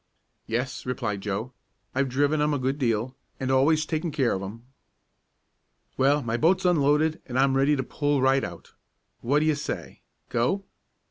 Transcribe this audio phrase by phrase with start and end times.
[0.47, 1.53] "Yes," replied Joe.
[1.93, 4.63] "I've driven 'em a good deal, and always taken care of 'em."
[5.95, 8.73] "Well, my boat's unloaded, an' I'm ready to pull right out.
[9.21, 10.01] Wha' do ye say?
[10.29, 10.65] Go?"